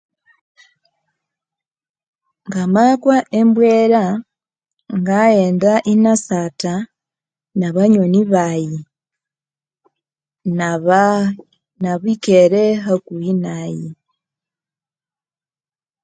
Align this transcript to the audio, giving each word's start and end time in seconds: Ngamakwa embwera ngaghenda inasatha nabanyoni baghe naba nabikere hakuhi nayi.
Ngamakwa 2.47 3.17
embwera 3.39 4.03
ngaghenda 4.99 5.73
inasatha 5.93 6.73
nabanyoni 7.59 8.21
baghe 8.33 8.79
naba 10.57 11.01
nabikere 11.81 12.63
hakuhi 12.85 13.31
nayi. 13.43 13.87